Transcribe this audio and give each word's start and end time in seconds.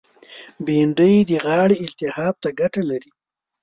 بېنډۍ 0.65 1.13
د 1.29 1.31
غاړې 1.45 1.75
التهاب 1.85 2.35
ته 2.43 2.49
ګټه 2.59 2.81
لري 2.89 3.11